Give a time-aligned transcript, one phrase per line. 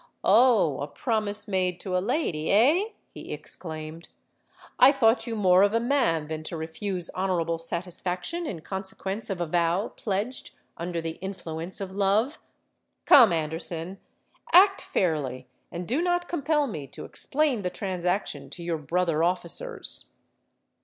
[0.23, 0.79] '—'Oh!
[0.79, 4.09] a promise made to a lady, eh?' he exclaimed.
[4.79, 9.39] 'I thought you more of a man than to refuse honourable satisfaction in consequence of
[9.39, 12.39] a vow pledged under the influence of love.
[13.05, 13.99] Come, Anderson,
[14.53, 20.13] act fairly; and do not compel me to explain the transaction to your brother officers.'